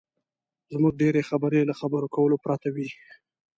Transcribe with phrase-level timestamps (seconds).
[0.73, 2.87] زموږ ډېرې خبرې له خبرو کولو پرته وي.